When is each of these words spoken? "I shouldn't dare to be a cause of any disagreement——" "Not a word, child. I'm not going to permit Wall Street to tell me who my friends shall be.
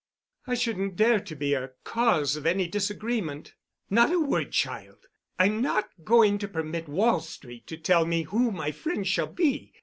"I 0.47 0.55
shouldn't 0.55 0.95
dare 0.95 1.19
to 1.19 1.35
be 1.35 1.53
a 1.53 1.73
cause 1.83 2.35
of 2.35 2.47
any 2.47 2.67
disagreement——" 2.67 3.53
"Not 3.91 4.11
a 4.11 4.19
word, 4.19 4.51
child. 4.51 5.05
I'm 5.37 5.61
not 5.61 5.89
going 6.03 6.39
to 6.39 6.47
permit 6.47 6.87
Wall 6.89 7.19
Street 7.19 7.67
to 7.67 7.77
tell 7.77 8.07
me 8.07 8.23
who 8.23 8.49
my 8.51 8.71
friends 8.71 9.09
shall 9.09 9.27
be. 9.27 9.73